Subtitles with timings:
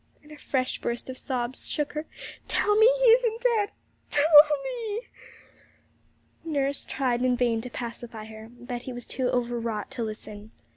[0.23, 2.07] and a fresh burst of sobs shook her;
[2.47, 3.69] 'tell me he isn't dead;
[4.09, 4.23] tell
[4.63, 9.91] me he isn't!' Nurse tried in vain to pacify her; Betty was too over wrought
[9.91, 10.49] to listen.